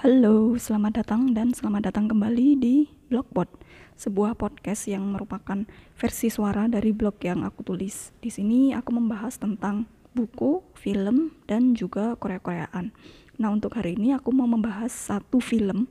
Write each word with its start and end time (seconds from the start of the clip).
Halo, 0.00 0.56
selamat 0.56 1.04
datang 1.04 1.36
dan 1.36 1.52
selamat 1.52 1.92
datang 1.92 2.08
kembali 2.08 2.56
di 2.56 2.88
Blogpod, 3.12 3.52
sebuah 4.00 4.32
podcast 4.32 4.88
yang 4.88 5.04
merupakan 5.12 5.68
versi 5.92 6.32
suara 6.32 6.64
dari 6.72 6.88
blog 6.96 7.20
yang 7.20 7.44
aku 7.44 7.60
tulis. 7.60 8.08
Di 8.16 8.32
sini 8.32 8.72
aku 8.72 8.96
membahas 8.96 9.36
tentang 9.36 9.84
buku, 10.16 10.64
film, 10.72 11.36
dan 11.44 11.76
juga 11.76 12.16
Korea-Koreaan. 12.16 12.96
Nah, 13.36 13.48
untuk 13.52 13.76
hari 13.76 14.00
ini 14.00 14.16
aku 14.16 14.32
mau 14.32 14.48
membahas 14.48 14.88
satu 14.88 15.36
film 15.36 15.84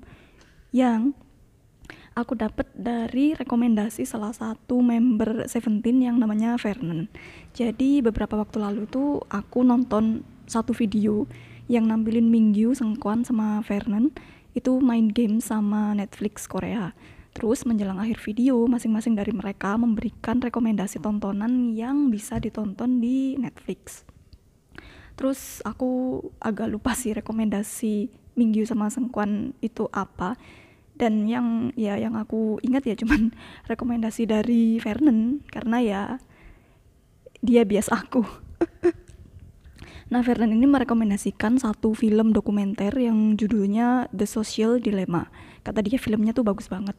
yang 0.74 1.14
aku 2.18 2.34
dapat 2.34 2.66
dari 2.74 3.38
rekomendasi 3.38 4.10
salah 4.10 4.34
satu 4.34 4.82
member 4.82 5.46
Seventeen 5.46 6.02
yang 6.02 6.18
namanya 6.18 6.58
Vernon. 6.58 7.06
Jadi 7.54 8.02
beberapa 8.02 8.42
waktu 8.42 8.58
lalu 8.58 8.90
tuh 8.90 9.22
aku 9.30 9.62
nonton 9.62 10.26
satu 10.50 10.74
video 10.74 11.30
yang 11.70 11.86
nampilin 11.86 12.28
Mingyu, 12.28 12.74
Sengkuan 12.74 13.22
sama 13.22 13.62
Vernon 13.62 14.10
itu 14.58 14.82
main 14.82 15.06
game 15.06 15.38
sama 15.38 15.94
Netflix 15.94 16.50
Korea. 16.50 16.98
Terus 17.38 17.62
menjelang 17.64 18.02
akhir 18.02 18.18
video, 18.26 18.66
masing-masing 18.66 19.14
dari 19.14 19.30
mereka 19.30 19.78
memberikan 19.78 20.42
rekomendasi 20.42 20.98
tontonan 20.98 21.78
yang 21.78 22.10
bisa 22.10 22.42
ditonton 22.42 22.98
di 22.98 23.38
Netflix. 23.38 24.02
Terus 25.14 25.62
aku 25.62 26.20
agak 26.42 26.74
lupa 26.74 26.98
sih 26.98 27.14
rekomendasi 27.14 28.10
Mingyu 28.34 28.66
sama 28.66 28.90
Sengkuan 28.90 29.54
itu 29.62 29.86
apa. 29.94 30.36
Dan 31.00 31.30
yang 31.30 31.72
ya 31.80 31.96
yang 31.96 32.18
aku 32.18 32.60
ingat 32.66 32.84
ya 32.84 32.96
cuman 32.98 33.32
rekomendasi 33.72 34.26
dari 34.26 34.82
Vernon 34.82 35.46
karena 35.48 35.78
ya 35.80 36.02
dia 37.46 37.62
bias 37.62 37.94
aku. 37.94 38.26
Nah, 40.10 40.26
Ferdinand 40.26 40.58
ini 40.58 40.66
merekomendasikan 40.66 41.62
satu 41.62 41.94
film 41.94 42.34
dokumenter 42.34 42.98
yang 42.98 43.38
judulnya 43.38 44.10
The 44.10 44.26
Social 44.26 44.82
Dilemma. 44.82 45.30
Kata 45.62 45.86
dia 45.86 46.02
filmnya 46.02 46.34
tuh 46.34 46.42
bagus 46.42 46.66
banget. 46.66 46.98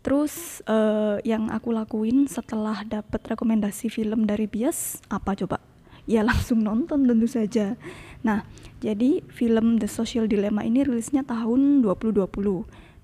Terus 0.00 0.64
uh, 0.64 1.20
yang 1.24 1.52
aku 1.52 1.72
lakuin 1.72 2.24
setelah 2.24 2.84
dapat 2.84 3.20
rekomendasi 3.20 3.92
film 3.92 4.24
dari 4.24 4.48
Bias 4.48 5.00
apa 5.12 5.36
coba? 5.36 5.60
Ya 6.08 6.24
langsung 6.28 6.60
nonton 6.64 7.04
tentu 7.08 7.28
saja. 7.28 7.76
Nah, 8.24 8.44
jadi 8.80 9.24
film 9.32 9.80
The 9.80 9.88
Social 9.88 10.28
Dilemma 10.28 10.64
ini 10.64 10.84
rilisnya 10.84 11.24
tahun 11.24 11.80
2020 11.84 12.28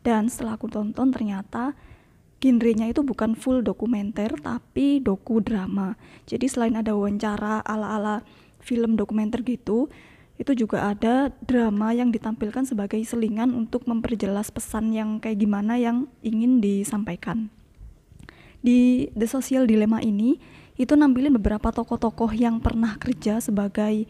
dan 0.05 0.29
setelah 0.29 0.61
aku 0.61 0.69
tonton 0.69 1.13
ternyata 1.13 1.77
genrenya 2.37 2.93
itu 2.93 3.01
bukan 3.01 3.33
full 3.37 3.61
dokumenter 3.65 4.37
tapi 4.41 5.01
doku 5.01 5.41
drama. 5.41 5.97
Jadi 6.29 6.49
selain 6.49 6.77
ada 6.77 6.97
wawancara 6.97 7.65
ala-ala 7.65 8.25
film 8.67 8.99
dokumenter 8.99 9.47
gitu 9.47 9.87
itu 10.37 10.53
juga 10.53 10.93
ada 10.93 11.33
drama 11.41 11.97
yang 11.97 12.13
ditampilkan 12.13 12.69
sebagai 12.69 13.01
selingan 13.09 13.57
untuk 13.57 13.89
memperjelas 13.89 14.53
pesan 14.53 14.93
yang 14.93 15.17
kayak 15.17 15.41
gimana 15.41 15.81
yang 15.81 16.13
ingin 16.21 16.61
disampaikan. 16.61 17.49
Di 18.61 19.09
The 19.17 19.25
Social 19.25 19.65
Dilemma 19.65 20.05
ini, 20.05 20.37
itu 20.77 20.93
nampilin 20.93 21.33
beberapa 21.41 21.73
tokoh-tokoh 21.73 22.37
yang 22.37 22.61
pernah 22.61 23.01
kerja 23.01 23.41
sebagai 23.41 24.05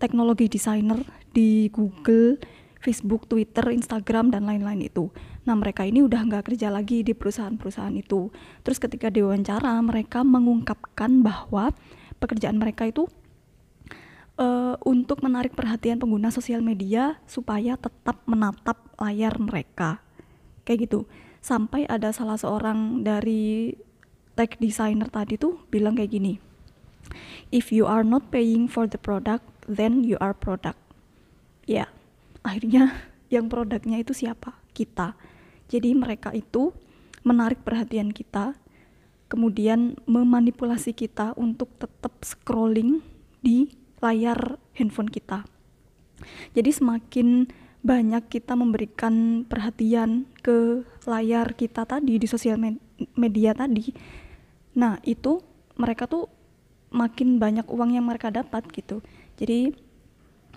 teknologi 0.00 0.48
designer 0.48 1.04
di 1.36 1.68
Google, 1.68 2.40
Facebook, 2.80 3.28
Twitter, 3.28 3.68
Instagram, 3.68 4.32
dan 4.32 4.48
lain-lain 4.48 4.88
itu. 4.88 5.12
Nah, 5.44 5.52
mereka 5.60 5.84
ini 5.84 6.00
udah 6.00 6.24
nggak 6.24 6.48
kerja 6.48 6.72
lagi 6.72 7.04
di 7.04 7.12
perusahaan-perusahaan 7.12 7.92
itu. 7.92 8.32
Terus 8.64 8.80
ketika 8.80 9.12
diwawancara, 9.12 9.76
mereka 9.84 10.24
mengungkapkan 10.24 11.20
bahwa 11.20 11.76
pekerjaan 12.16 12.56
mereka 12.56 12.88
itu 12.88 13.04
uh, 14.40 14.76
untuk 14.84 15.24
menarik 15.24 15.56
perhatian 15.56 16.00
pengguna 16.00 16.32
sosial 16.32 16.60
media 16.60 17.20
supaya 17.28 17.76
tetap 17.76 18.20
menatap 18.24 18.80
layar 19.00 19.36
mereka. 19.40 20.00
Kayak 20.64 20.88
gitu. 20.88 21.00
Sampai 21.40 21.86
ada 21.86 22.10
salah 22.10 22.36
seorang 22.40 23.06
dari 23.06 23.76
tech 24.36 24.58
designer 24.60 25.08
tadi 25.08 25.40
tuh 25.40 25.62
bilang 25.72 25.96
kayak 25.96 26.12
gini. 26.12 26.34
If 27.54 27.70
you 27.70 27.86
are 27.86 28.02
not 28.02 28.34
paying 28.34 28.66
for 28.66 28.90
the 28.90 28.98
product, 28.98 29.46
then 29.64 30.02
you 30.02 30.18
are 30.18 30.34
product. 30.34 30.78
Ya, 31.64 31.88
akhirnya 32.42 32.98
yang 33.34 33.46
produknya 33.46 34.02
itu 34.02 34.12
siapa? 34.12 34.58
Kita. 34.74 35.16
Jadi 35.66 35.94
mereka 35.94 36.30
itu 36.30 36.70
menarik 37.26 37.62
perhatian 37.66 38.14
kita, 38.14 38.54
kemudian 39.26 39.98
memanipulasi 40.06 40.94
kita 40.94 41.34
untuk 41.34 41.74
tetap 41.78 42.22
scrolling 42.22 43.02
di 43.42 43.85
layar 44.00 44.60
handphone 44.76 45.08
kita. 45.08 45.44
Jadi 46.56 46.70
semakin 46.72 47.48
banyak 47.86 48.26
kita 48.26 48.58
memberikan 48.58 49.46
perhatian 49.46 50.26
ke 50.42 50.82
layar 51.06 51.54
kita 51.54 51.86
tadi 51.86 52.18
di 52.18 52.26
sosial 52.26 52.58
media 53.14 53.54
tadi, 53.54 53.94
nah 54.74 54.98
itu 55.06 55.38
mereka 55.78 56.10
tuh 56.10 56.26
makin 56.90 57.38
banyak 57.38 57.68
uang 57.68 57.94
yang 57.94 58.08
mereka 58.08 58.32
dapat 58.32 58.66
gitu. 58.72 59.04
Jadi 59.38 59.70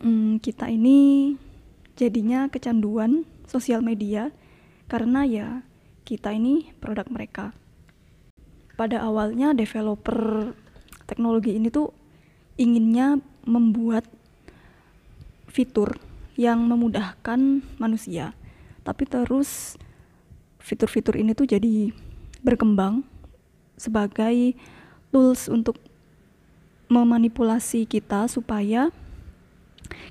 hmm, 0.02 0.40
kita 0.42 0.72
ini 0.72 1.36
jadinya 2.00 2.48
kecanduan 2.48 3.28
sosial 3.46 3.84
media 3.84 4.32
karena 4.88 5.28
ya 5.28 5.48
kita 6.08 6.34
ini 6.34 6.72
produk 6.80 7.06
mereka. 7.12 7.54
Pada 8.80 9.04
awalnya 9.04 9.52
developer 9.52 10.56
teknologi 11.06 11.60
ini 11.60 11.68
tuh 11.68 11.92
inginnya 12.56 13.20
membuat 13.46 14.08
fitur 15.50 15.98
yang 16.40 16.64
memudahkan 16.64 17.64
manusia 17.82 18.32
tapi 18.84 19.06
terus 19.06 19.76
fitur-fitur 20.58 21.20
ini 21.20 21.36
tuh 21.36 21.46
jadi 21.46 21.92
berkembang 22.42 23.04
sebagai 23.80 24.56
tools 25.12 25.48
untuk 25.52 25.80
memanipulasi 26.90 27.86
kita 27.86 28.26
supaya 28.26 28.90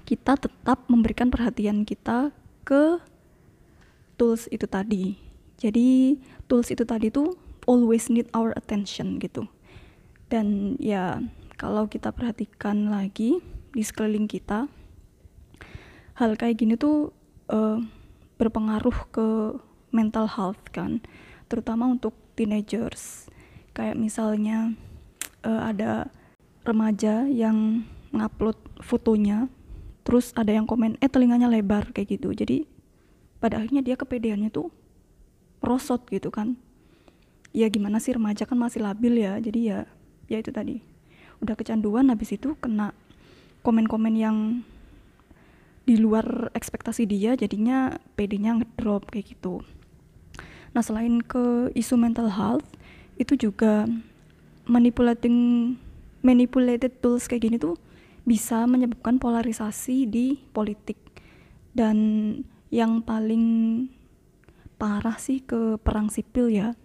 kita 0.07 0.39
tetap 0.39 0.87
memberikan 0.87 1.29
perhatian 1.29 1.83
kita 1.85 2.31
ke 2.65 3.03
tools 4.17 4.47
itu 4.51 4.65
tadi. 4.65 5.19
Jadi 5.59 6.17
tools 6.47 6.71
itu 6.71 6.87
tadi 6.87 7.11
tuh 7.11 7.35
always 7.67 8.09
need 8.09 8.31
our 8.33 8.55
attention 8.55 9.19
gitu. 9.19 9.47
Dan 10.31 10.79
ya 10.79 11.23
kalau 11.59 11.91
kita 11.91 12.15
perhatikan 12.15 12.87
lagi 12.87 13.43
di 13.75 13.83
sekeliling 13.83 14.31
kita 14.31 14.71
hal 16.15 16.39
kayak 16.39 16.63
gini 16.63 16.79
tuh 16.79 17.11
uh, 17.51 17.83
berpengaruh 18.39 18.99
ke 19.11 19.29
mental 19.91 20.31
health 20.31 20.63
kan 20.71 21.03
terutama 21.51 21.91
untuk 21.91 22.15
teenagers. 22.39 23.27
Kayak 23.75 23.99
misalnya 23.99 24.79
uh, 25.43 25.67
ada 25.67 26.11
remaja 26.63 27.27
yang 27.27 27.83
ngupload 28.15 28.59
fotonya 28.83 29.51
terus 30.07 30.33
ada 30.39 30.55
yang 30.55 30.65
komen 30.65 30.97
eh 31.03 31.11
telinganya 31.11 31.51
lebar 31.51 31.91
kayak 31.91 32.19
gitu. 32.19 32.31
Jadi 32.31 32.71
pada 33.43 33.59
akhirnya 33.59 33.83
dia 33.83 33.99
kepedeannya 33.99 34.51
tuh 34.55 34.71
rosot 35.59 36.07
gitu 36.11 36.31
kan. 36.31 36.55
Ya 37.51 37.67
gimana 37.67 37.99
sih 37.99 38.15
remaja 38.15 38.47
kan 38.47 38.59
masih 38.59 38.83
labil 38.87 39.23
ya. 39.23 39.39
Jadi 39.43 39.61
ya 39.75 39.87
ya 40.31 40.39
itu 40.39 40.55
tadi 40.55 40.98
udah 41.43 41.55
kecanduan 41.55 42.11
habis 42.11 42.35
itu 42.35 42.59
kena 42.59 42.95
komen-komen 43.63 44.15
yang 44.15 44.37
di 45.89 45.97
luar 45.97 46.53
ekspektasi 46.53 47.09
dia 47.09 47.33
jadinya 47.33 47.97
PD-nya 48.13 48.61
ngedrop 48.61 49.09
kayak 49.09 49.33
gitu. 49.33 49.65
Nah, 50.77 50.85
selain 50.85 51.25
ke 51.25 51.73
isu 51.73 51.97
mental 51.97 52.29
health 52.29 52.69
itu 53.17 53.35
juga 53.35 53.89
manipulating 54.69 55.75
manipulated 56.21 57.01
tools 57.01 57.25
kayak 57.25 57.49
gini 57.49 57.57
tuh 57.57 57.81
bisa 58.29 58.69
menyebabkan 58.69 59.17
polarisasi 59.17 60.05
di 60.05 60.37
politik. 60.53 61.01
Dan 61.73 61.97
yang 62.69 63.01
paling 63.01 63.45
parah 64.77 65.17
sih 65.17 65.41
ke 65.41 65.81
perang 65.81 66.13
sipil 66.13 66.53
ya. 66.53 66.77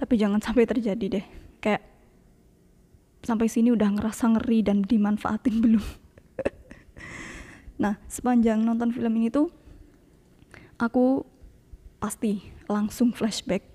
Tapi 0.00 0.14
jangan 0.16 0.40
sampai 0.48 0.64
terjadi 0.64 1.20
deh. 1.20 1.26
Kayak 1.60 1.93
sampai 3.24 3.48
sini 3.48 3.72
udah 3.72 3.88
ngerasa 3.96 4.36
ngeri 4.36 4.60
dan 4.62 4.84
dimanfaatin 4.84 5.56
belum? 5.58 5.84
Nah 7.74 7.98
sepanjang 8.06 8.62
nonton 8.62 8.94
film 8.94 9.18
ini 9.18 9.34
tuh 9.34 9.50
aku 10.78 11.26
pasti 11.98 12.38
langsung 12.70 13.10
flashback 13.10 13.66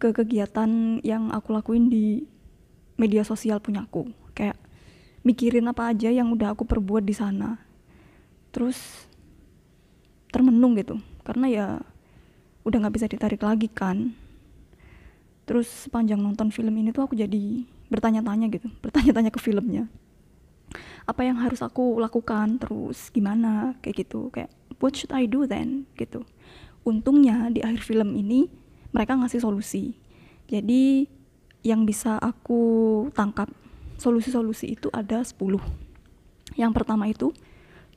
ke 0.00 0.08
kegiatan 0.16 1.04
yang 1.04 1.28
aku 1.28 1.52
lakuin 1.52 1.92
di 1.92 2.24
media 2.96 3.28
sosial 3.28 3.60
punyaku 3.60 4.08
kayak 4.32 4.56
mikirin 5.20 5.68
apa 5.68 5.92
aja 5.92 6.08
yang 6.08 6.32
udah 6.32 6.56
aku 6.56 6.64
perbuat 6.64 7.04
di 7.04 7.12
sana. 7.12 7.60
Terus 8.56 8.78
termenung 10.32 10.78
gitu. 10.80 10.96
Karena 11.20 11.46
ya 11.50 11.66
udah 12.64 12.76
nggak 12.82 12.94
bisa 12.94 13.06
ditarik 13.10 13.42
lagi 13.44 13.68
kan 13.68 14.16
terus 15.46 15.88
sepanjang 15.88 16.18
nonton 16.18 16.50
film 16.50 16.74
ini 16.74 16.90
tuh 16.90 17.06
aku 17.06 17.14
jadi 17.14 17.64
bertanya-tanya 17.88 18.50
gitu 18.50 18.68
bertanya-tanya 18.84 19.30
ke 19.30 19.40
filmnya. 19.40 19.86
Apa 21.06 21.22
yang 21.22 21.38
harus 21.38 21.62
aku 21.62 22.02
lakukan? 22.02 22.58
Terus 22.58 23.14
gimana? 23.14 23.78
Kayak 23.78 24.06
gitu 24.06 24.28
kayak 24.34 24.50
what 24.82 24.98
should 24.98 25.14
I 25.14 25.30
do 25.30 25.46
then? 25.46 25.86
Gitu. 25.94 26.26
Untungnya 26.82 27.46
di 27.54 27.62
akhir 27.62 27.86
film 27.86 28.18
ini 28.18 28.50
mereka 28.90 29.14
ngasih 29.14 29.38
solusi. 29.38 29.94
Jadi 30.50 31.06
yang 31.62 31.86
bisa 31.86 32.18
aku 32.18 33.06
tangkap 33.14 33.50
solusi-solusi 33.98 34.78
itu 34.78 34.90
ada 34.94 35.22
10 35.22 35.86
yang 36.56 36.72
pertama 36.72 37.10
itu 37.10 37.36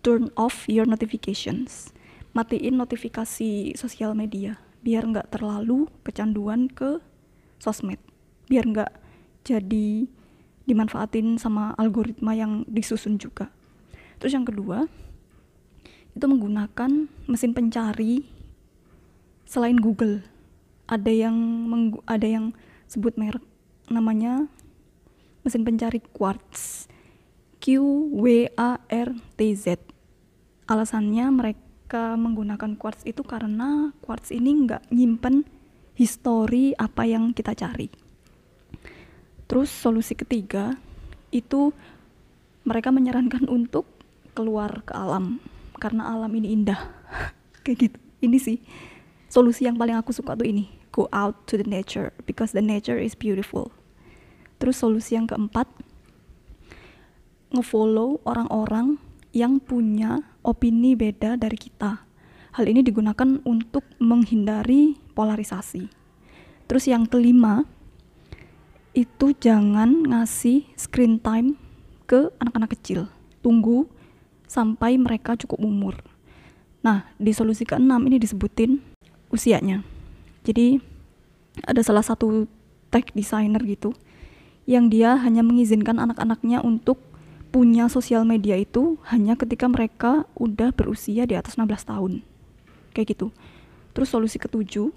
turn 0.03 0.27
off 0.35 0.67
your 0.67 0.83
notifications. 0.83 1.95
Matiin 2.35 2.77
notifikasi 2.77 3.73
sosial 3.79 4.13
media 4.13 4.59
biar 4.79 5.03
nggak 5.07 5.35
terlalu 5.35 5.91
kecanduan 6.07 6.71
ke 6.71 7.03
sosmed 7.59 8.01
biar 8.49 8.65
nggak 8.65 8.91
jadi 9.45 10.09
dimanfaatin 10.65 11.37
sama 11.41 11.73
algoritma 11.77 12.37
yang 12.37 12.65
disusun 12.69 13.17
juga. 13.17 13.49
Terus 14.21 14.33
yang 14.33 14.45
kedua 14.45 14.85
itu 16.13 16.25
menggunakan 16.25 17.09
mesin 17.29 17.53
pencari 17.53 18.25
selain 19.45 19.77
Google. 19.77 20.25
Ada 20.89 21.09
yang 21.09 21.37
ada 22.09 22.25
yang 22.25 22.57
sebut 22.89 23.13
merek 23.17 23.45
namanya 23.89 24.49
mesin 25.45 25.61
pencari 25.61 26.01
Quartz. 26.01 26.89
Q 27.59 27.75
W 28.15 28.47
A 28.55 28.79
R 28.87 29.09
T 29.35 29.51
Z. 29.51 29.83
Alasannya 30.63 31.27
mereka 31.27 32.15
menggunakan 32.15 32.79
quartz 32.79 33.03
itu 33.03 33.19
karena 33.19 33.91
quartz 33.99 34.31
ini 34.31 34.63
nggak 34.63 34.87
nyimpen 34.95 35.43
histori 35.99 36.71
apa 36.79 37.03
yang 37.03 37.35
kita 37.35 37.51
cari. 37.51 37.91
Terus 39.51 39.67
solusi 39.67 40.15
ketiga 40.15 40.79
itu 41.35 41.75
mereka 42.63 42.95
menyarankan 42.95 43.51
untuk 43.51 43.83
keluar 44.31 44.79
ke 44.87 44.95
alam 44.95 45.43
karena 45.75 46.07
alam 46.07 46.31
ini 46.39 46.55
indah. 46.55 46.79
Kayak 47.67 47.91
gitu. 47.91 47.97
Ini 48.23 48.37
sih 48.39 48.57
solusi 49.27 49.67
yang 49.67 49.75
paling 49.75 49.99
aku 49.99 50.15
suka 50.15 50.39
tuh 50.39 50.47
ini. 50.47 50.71
Go 50.95 51.11
out 51.11 51.35
to 51.51 51.59
the 51.59 51.67
nature 51.67 52.15
because 52.23 52.55
the 52.55 52.63
nature 52.63 52.95
is 52.95 53.11
beautiful. 53.11 53.75
Terus 54.63 54.79
solusi 54.79 55.19
yang 55.19 55.27
keempat 55.27 55.67
ngefollow 57.51 58.23
orang-orang 58.23 59.01
yang 59.35 59.59
punya 59.59 60.23
opini 60.47 60.95
beda 60.95 61.35
dari 61.35 61.59
kita. 61.59 62.07
Hal 62.57 62.65
ini 62.65 62.81
digunakan 62.81 63.39
untuk 63.45 63.85
menghindari 64.01 64.97
polarisasi. 65.19 65.91
Terus 66.71 66.87
yang 66.87 67.03
kelima, 67.03 67.67
itu 68.95 69.35
jangan 69.35 70.07
ngasih 70.07 70.63
screen 70.79 71.19
time 71.19 71.59
ke 72.07 72.31
anak-anak 72.39 72.79
kecil. 72.79 73.11
Tunggu 73.43 73.91
sampai 74.47 74.95
mereka 74.95 75.35
cukup 75.35 75.59
umur. 75.59 75.99
Nah, 76.79 77.11
di 77.19 77.35
solusi 77.35 77.67
keenam 77.67 77.99
ini 78.07 78.15
disebutin 78.15 78.79
usianya. 79.27 79.83
Jadi 80.47 80.79
ada 81.67 81.83
salah 81.83 82.01
satu 82.01 82.47
tech 82.87 83.11
designer 83.11 83.59
gitu 83.67 83.91
yang 84.63 84.87
dia 84.87 85.19
hanya 85.19 85.43
mengizinkan 85.43 85.99
anak-anaknya 85.99 86.63
untuk 86.63 87.01
punya 87.49 87.89
sosial 87.89 88.23
media 88.23 88.53
itu 88.55 89.01
hanya 89.09 89.33
ketika 89.33 89.65
mereka 89.65 90.29
udah 90.37 90.69
berusia 90.69 91.25
di 91.25 91.33
atas 91.33 91.57
16 91.57 91.89
tahun. 91.89 92.11
Kayak 92.93 93.17
gitu. 93.17 93.27
Terus 93.93 94.09
solusi 94.13 94.37
ketujuh, 94.37 94.93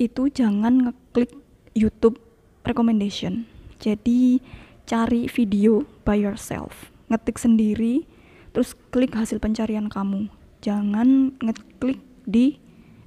itu 0.00 0.30
jangan 0.30 0.90
ngeklik 0.90 1.30
YouTube 1.74 2.18
recommendation. 2.66 3.46
Jadi 3.78 4.40
cari 4.88 5.26
video 5.30 5.86
by 6.02 6.18
yourself. 6.18 6.90
Ngetik 7.12 7.36
sendiri, 7.36 8.08
terus 8.56 8.72
klik 8.94 9.12
hasil 9.14 9.38
pencarian 9.38 9.92
kamu. 9.92 10.30
Jangan 10.64 11.36
ngeklik 11.38 12.00
di 12.24 12.56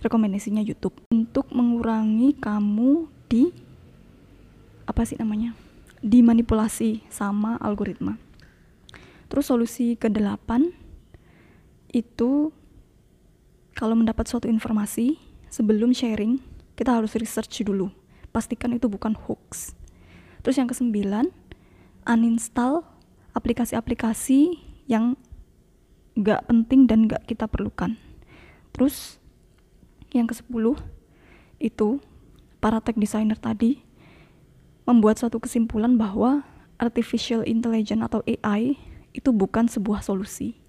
rekomendasinya 0.05 0.61
YouTube. 0.61 0.93
Untuk 1.09 1.49
mengurangi 1.49 2.37
kamu 2.37 3.09
di 3.27 3.49
apa 4.87 5.03
sih 5.03 5.19
namanya? 5.19 5.57
dimanipulasi 6.01 7.01
sama 7.09 7.57
algoritma. 7.57 8.21
Terus 9.27 9.49
solusi 9.49 9.97
ke-8 9.97 10.71
itu 11.91 12.53
kalau 13.73 13.93
mendapat 13.97 14.25
suatu 14.29 14.47
informasi 14.49 15.17
sebelum 15.49 15.93
sharing, 15.93 16.39
kita 16.77 16.93
harus 16.93 17.17
research 17.17 17.65
dulu. 17.65 17.89
Pastikan 18.29 18.77
itu 18.77 18.85
bukan 18.85 19.17
hoax. 19.17 19.73
Terus 20.45 20.55
yang 20.61 20.69
ke-9, 20.69 20.93
uninstall 22.05 22.85
aplikasi-aplikasi 23.33 24.61
yang 24.85 25.17
gak 26.21 26.45
penting 26.45 26.85
dan 26.85 27.09
gak 27.09 27.25
kita 27.25 27.49
perlukan. 27.49 27.97
Terus 28.71 29.17
yang 30.13 30.29
ke-10 30.29 30.77
itu 31.57 31.97
para 32.61 32.77
tech 32.79 32.95
designer 32.95 33.35
tadi 33.35 33.81
membuat 34.85 35.19
suatu 35.19 35.41
kesimpulan 35.41 35.97
bahwa 35.97 36.45
artificial 36.77 37.41
intelligence 37.43 38.05
atau 38.05 38.21
AI 38.23 38.77
itu 39.11 39.33
bukan 39.33 39.65
sebuah 39.65 40.05
solusi. 40.05 40.61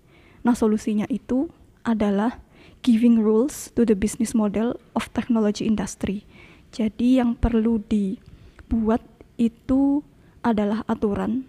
Nah, 0.42 0.56
solusinya 0.56 1.04
itu 1.12 1.52
adalah 1.84 2.40
giving 2.82 3.20
rules 3.20 3.70
to 3.74 3.82
the 3.84 3.96
business 3.96 4.32
model 4.32 4.78
of 4.94 5.10
technology 5.14 5.66
industry. 5.66 6.24
Jadi 6.70 7.18
yang 7.18 7.34
perlu 7.34 7.80
dibuat 7.88 9.00
itu 9.40 10.04
adalah 10.44 10.84
aturan 10.86 11.48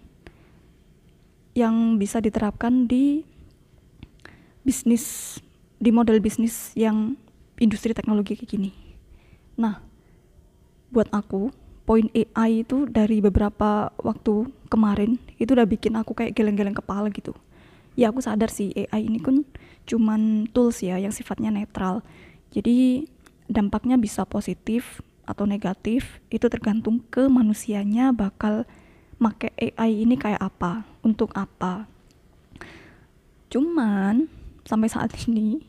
yang 1.52 1.98
bisa 1.98 2.22
diterapkan 2.22 2.86
di 2.86 3.26
bisnis 4.62 5.36
di 5.80 5.90
model 5.90 6.20
bisnis 6.20 6.76
yang 6.76 7.16
industri 7.58 7.96
teknologi 7.96 8.36
kayak 8.36 8.50
gini. 8.50 8.70
Nah, 9.56 9.80
buat 10.92 11.08
aku 11.12 11.52
poin 11.84 12.06
AI 12.14 12.62
itu 12.62 12.86
dari 12.86 13.18
beberapa 13.18 13.90
waktu 13.98 14.46
kemarin 14.70 15.18
itu 15.42 15.52
udah 15.52 15.66
bikin 15.66 15.98
aku 15.98 16.14
kayak 16.14 16.38
geleng-geleng 16.38 16.76
kepala 16.76 17.10
gitu 17.10 17.34
ya 18.00 18.08
aku 18.08 18.24
sadar 18.24 18.48
sih 18.48 18.72
AI 18.72 19.12
ini 19.12 19.20
kan 19.20 19.44
cuman 19.84 20.48
tools 20.48 20.80
ya 20.80 20.96
yang 20.96 21.12
sifatnya 21.12 21.52
netral. 21.52 22.00
Jadi 22.48 23.04
dampaknya 23.44 24.00
bisa 24.00 24.24
positif 24.24 25.04
atau 25.28 25.44
negatif 25.44 26.24
itu 26.32 26.48
tergantung 26.48 27.04
ke 27.12 27.28
manusianya 27.28 28.16
bakal 28.16 28.64
make 29.20 29.52
AI 29.60 30.08
ini 30.08 30.16
kayak 30.16 30.40
apa 30.40 30.88
untuk 31.04 31.28
apa. 31.36 31.84
Cuman 33.52 34.32
sampai 34.64 34.88
saat 34.88 35.12
ini 35.28 35.60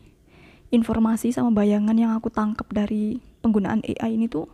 informasi 0.72 1.36
sama 1.36 1.52
bayangan 1.52 2.00
yang 2.00 2.16
aku 2.16 2.32
tangkap 2.32 2.72
dari 2.72 3.20
penggunaan 3.44 3.84
AI 3.84 4.16
ini 4.16 4.32
tuh 4.32 4.48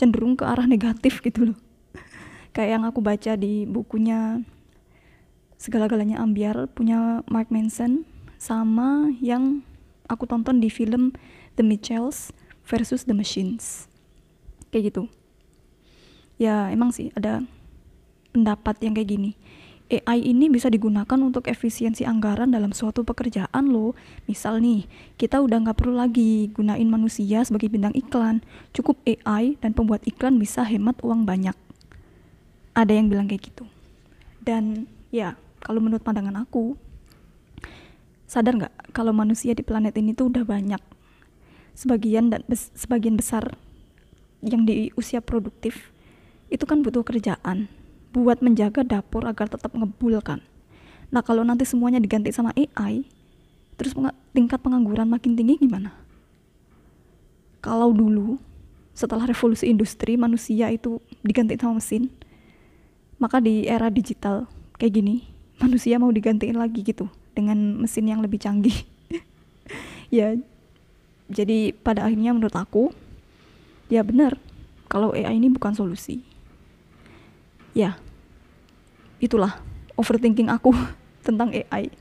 cenderung 0.00 0.32
ke 0.32 0.48
arah 0.48 0.64
negatif 0.64 1.20
gitu 1.20 1.52
loh. 1.52 1.58
Kayak 2.56 2.80
yang 2.80 2.84
aku 2.88 3.04
baca 3.04 3.36
di 3.36 3.68
bukunya 3.68 4.40
segala-galanya 5.56 6.20
ambiar 6.20 6.68
punya 6.72 7.24
Mark 7.28 7.48
Manson 7.48 8.04
sama 8.36 9.10
yang 9.18 9.64
aku 10.06 10.28
tonton 10.28 10.60
di 10.60 10.68
film 10.68 11.16
The 11.56 11.64
Mitchells 11.64 12.30
versus 12.68 13.08
The 13.08 13.16
Machines 13.16 13.88
kayak 14.70 14.92
gitu 14.92 15.08
ya 16.36 16.68
emang 16.68 16.92
sih 16.92 17.08
ada 17.16 17.40
pendapat 18.36 18.76
yang 18.84 18.92
kayak 18.92 19.08
gini 19.16 19.32
AI 19.86 20.34
ini 20.34 20.50
bisa 20.50 20.66
digunakan 20.66 21.14
untuk 21.14 21.46
efisiensi 21.46 22.02
anggaran 22.02 22.50
dalam 22.50 22.74
suatu 22.74 23.06
pekerjaan 23.06 23.70
loh. 23.70 23.94
Misal 24.26 24.58
nih, 24.58 24.90
kita 25.14 25.38
udah 25.38 25.62
nggak 25.62 25.78
perlu 25.78 25.94
lagi 25.94 26.50
gunain 26.50 26.90
manusia 26.90 27.46
sebagai 27.46 27.70
bintang 27.70 27.94
iklan. 27.94 28.42
Cukup 28.74 28.98
AI 29.06 29.54
dan 29.62 29.78
pembuat 29.78 30.02
iklan 30.02 30.42
bisa 30.42 30.66
hemat 30.66 30.98
uang 31.06 31.22
banyak. 31.22 31.54
Ada 32.74 32.98
yang 32.98 33.06
bilang 33.06 33.30
kayak 33.30 33.46
gitu. 33.46 33.70
Dan 34.42 34.90
ya, 35.14 35.38
kalau 35.60 35.80
menurut 35.82 36.02
pandangan 36.04 36.44
aku, 36.44 36.76
sadar 38.26 38.58
nggak 38.58 38.74
kalau 38.90 39.14
manusia 39.14 39.54
di 39.54 39.62
planet 39.62 39.94
ini 39.96 40.12
tuh 40.12 40.28
udah 40.28 40.42
banyak. 40.42 40.82
Sebagian 41.76 42.32
dan 42.32 42.40
bes 42.48 42.72
sebagian 42.72 43.20
besar 43.20 43.56
yang 44.40 44.64
di 44.64 44.92
usia 44.96 45.20
produktif 45.20 45.92
itu 46.48 46.64
kan 46.64 46.80
butuh 46.80 47.04
kerjaan 47.04 47.68
buat 48.16 48.40
menjaga 48.40 48.80
dapur 48.80 49.28
agar 49.28 49.52
tetap 49.52 49.76
ngebul 49.76 50.18
kan. 50.24 50.40
Nah 51.12 51.20
kalau 51.20 51.44
nanti 51.44 51.68
semuanya 51.68 52.00
diganti 52.00 52.32
sama 52.32 52.56
AI, 52.56 53.04
terus 53.76 53.92
tingkat 54.32 54.58
pengangguran 54.64 55.06
makin 55.06 55.36
tinggi 55.36 55.60
gimana? 55.60 55.92
Kalau 57.60 57.92
dulu 57.92 58.40
setelah 58.96 59.28
revolusi 59.28 59.68
industri 59.68 60.16
manusia 60.16 60.72
itu 60.72 61.04
diganti 61.20 61.60
sama 61.60 61.76
mesin, 61.76 62.08
maka 63.20 63.36
di 63.44 63.68
era 63.68 63.92
digital 63.92 64.48
kayak 64.80 64.96
gini 64.96 65.35
manusia 65.60 65.96
mau 65.96 66.12
digantiin 66.12 66.56
lagi 66.56 66.84
gitu 66.84 67.08
dengan 67.32 67.82
mesin 67.82 68.08
yang 68.08 68.20
lebih 68.20 68.40
canggih. 68.40 68.76
ya 70.16 70.36
jadi 71.26 71.74
pada 71.82 72.06
akhirnya 72.06 72.30
menurut 72.30 72.54
aku 72.54 72.94
ya 73.90 74.06
benar 74.06 74.38
kalau 74.86 75.12
AI 75.12 75.36
ini 75.36 75.50
bukan 75.50 75.74
solusi. 75.74 76.22
Ya, 77.76 78.00
itulah 79.20 79.60
overthinking 79.96 80.48
aku 80.52 80.72
tentang 81.26 81.52
AI 81.52 81.92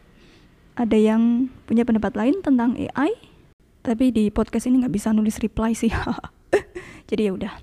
ada 0.75 0.97
yang 0.99 1.47
punya 1.63 1.87
pendapat 1.87 2.13
lain 2.19 2.43
tentang 2.43 2.75
AI 2.75 3.15
tapi 3.79 4.11
di 4.11 4.27
podcast 4.27 4.67
ini 4.67 4.83
nggak 4.83 4.93
bisa 4.93 5.15
nulis 5.15 5.39
reply 5.39 5.71
sih 5.71 5.89
jadi 7.09 7.31
ya 7.31 7.31
udah 7.31 7.53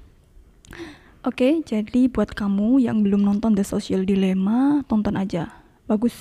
oke 1.28 1.68
jadi 1.68 2.08
buat 2.08 2.32
kamu 2.32 2.80
yang 2.80 3.04
belum 3.04 3.20
nonton 3.20 3.52
The 3.52 3.68
Social 3.68 4.08
Dilemma 4.08 4.80
tonton 4.88 5.20
aja 5.20 5.62
bagus. 5.92 6.16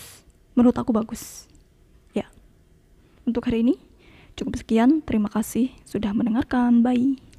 Menurut 0.54 0.76
aku 0.76 0.92
bagus. 0.92 1.48
Ya. 2.12 2.28
Untuk 3.24 3.48
hari 3.48 3.64
ini 3.64 3.76
cukup 4.36 4.60
sekian. 4.60 5.00
Terima 5.04 5.32
kasih 5.32 5.72
sudah 5.88 6.12
mendengarkan. 6.12 6.84
Bye 6.84 7.31